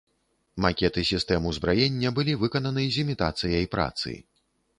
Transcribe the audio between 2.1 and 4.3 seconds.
былі выкананы з імітацыяй працы.